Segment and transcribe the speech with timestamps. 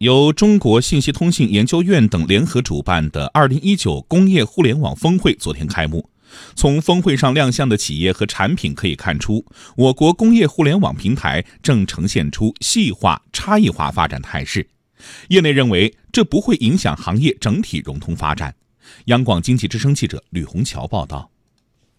[0.00, 6.08] 由中国信息通信研究院等联合主办的二零一九工业互联网峰会昨天开幕。
[6.56, 9.44] 从峰会上亮相的企业和产品可以看出，
[9.76, 14.66] 我国工业互联网平台正呈现出细化、差异化发展态势。
[15.28, 18.54] 业内认为，这不会影响行业整体融通发展。
[19.04, 21.30] 央广经济之声记者吕红桥报道。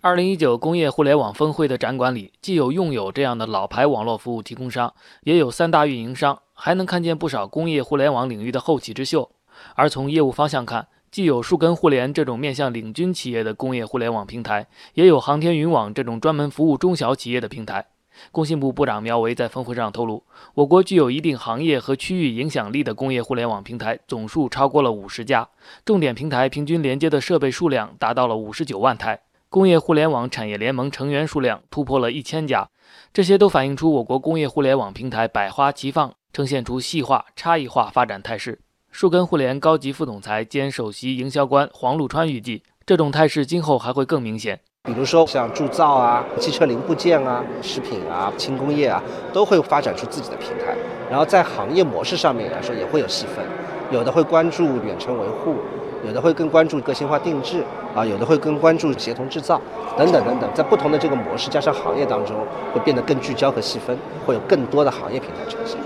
[0.03, 4.91] 二零一九工业互联网峰会的展馆里，既有用友这样的老牌网络服务提供商，
[5.21, 9.31] 也有三大运营商，还能看见不少工业互联网领域的后起之秀。
[9.73, 17.87] 而从业务方向看，既有树根互联这种面向领军企业的工业互联网平台，也有航天云网这种专门服务中小企业的平台。
[18.31, 25.49] 工信部部长苗圩在峰会上透露，我国具有一定行业和区域影响力的工业互联网平台总数超过了五十家，
[25.83, 29.19] 重点平台平均连接的设备数量达到了五十九万台。
[29.49, 32.69] 工业互联网产业联盟成员数量突破了一千家，
[33.11, 38.59] 这些都反映出我国工业互联网平台百花齐放，呈现出细化、差异化发展态势。
[38.91, 44.59] 树根互联高级副总裁兼首席营销官黄陆川预计，这种态势今后还会更明显。
[44.83, 50.75] 比如说像铸造啊、汽车零部件啊、食品啊、轻工业啊，都会发展出自己的平台。
[51.09, 53.45] 然后在行业模式上面来说，也会有细分，
[53.91, 55.55] 有的会关注远程维护。
[56.03, 57.63] 有的会更关注个性化定制
[57.93, 59.61] 啊，有的会更关注协同制造
[59.95, 62.35] 等等等等，在不同的这个模式加上行业当中，
[62.73, 65.77] 会变得更聚焦和细分，会有更多的行业平台呈现。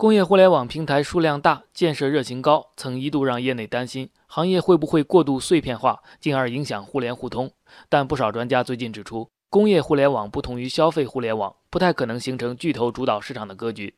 [0.00, 7.50] 工业互联网平台数量大，建设热情高，曾一度让业内担心行业会不会过度碎片化，进而影响互联互通。
[7.90, 13.92] 但不少专家最近指出，工业互联网不同于消费互联网，不太可能形成巨头主导市场的格局。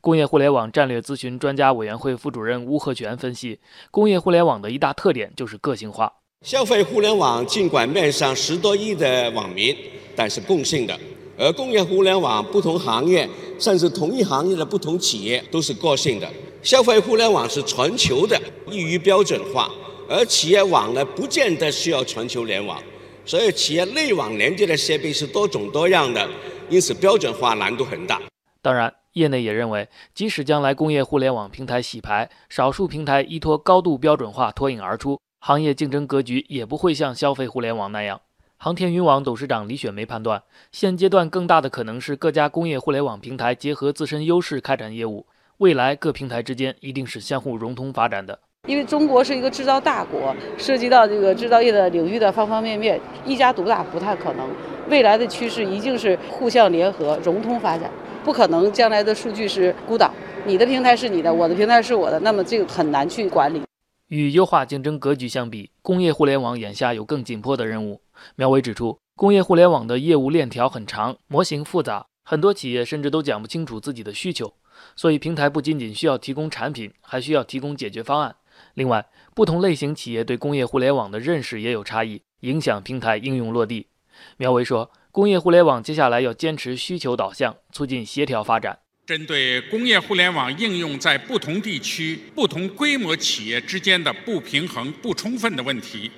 [0.00, 3.58] 工业互联网战略咨询专家委员会副主任邬贺全分析，
[3.90, 6.12] 工业互联网的一大特点就是个性化。
[6.46, 9.76] 消费互联网尽管面上十多亿的网民，
[10.14, 10.94] 但是共性的；
[11.36, 16.28] 而工业互联网不同行业甚至同一行业的不同企业都是个性的。
[16.62, 19.70] 消费互联网是全球的，易于标准化；
[20.08, 22.82] 而企业网呢，不见得需要全球联网，
[23.24, 26.28] 所以企业内网连接的设备是多种多样的，
[26.68, 28.20] 因此标准化难度很大。
[28.62, 28.94] 当然。
[29.14, 38.20] 业内也认为，即使将来工业互联网平台洗牌，少数平台依托高度标准化脱颖而出，行业竞争格局也不会像消费互联网那样。
[38.60, 40.42] 航天云网董事长李雪梅判断，
[40.72, 45.24] 现阶段更大的可能是各家工业互联网平台结合自身优势开展业务，
[45.58, 48.36] 未来各平台之间一定是相互融通发展的。
[48.66, 54.44] 因为中国是一个制造大国，涉及到这个制造业的领域的方方面面，一家独大不太可能。
[54.88, 57.88] 未来的趋势一定是互相联合、融通发展。
[58.24, 60.12] 不可能，将来的数据是孤岛，
[60.44, 63.62] 你的平台是你的，我的平台是我的，那么这个很难去管理。
[64.08, 68.02] 与优化竞争格局相比，工业互联网眼下有更紧迫的任务。
[68.36, 74.54] 苗圩指出，工业互联网的业务链条很长，模型复杂，很多企业甚至都讲不清楚自己的需求，
[74.96, 78.34] 所以平台不仅仅需要提供产品，还需要提供解决方案。
[78.74, 83.88] 另外，不同类型企业对工业互联网的认识也有差异，影响平台应用落地。
[84.36, 84.90] 苗圩说。
[85.10, 88.78] 工业互联网接下来要坚持需求导向，促进协调发展。
[89.08, 96.10] 针对工业互联网应用在不同地区、不同规模企业之间的不平衡不充分的问题，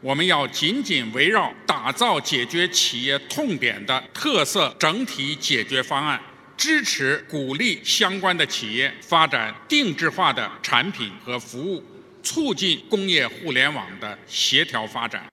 [0.00, 6.22] 我们要紧紧围绕打造解决企业痛点的特色整体解决方案，
[6.56, 11.82] 支持鼓励相关的企业发展定制化的产品和服务，
[12.22, 15.26] 促进工业互联网的协调发展。